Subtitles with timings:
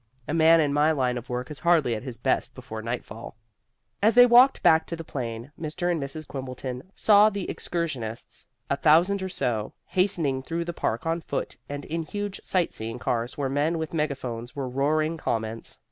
[0.27, 3.35] A man in my line of work is hardly at his best before nightfall."
[4.01, 5.91] As they walked back to the plane, Mr.
[5.91, 6.27] and Mrs.
[6.27, 11.85] Quimbleton saw the excursionists, a thousand or so, hastening through the park on foot and
[11.85, 15.79] in huge sight seeing cars where men with megaphones were roaring comments.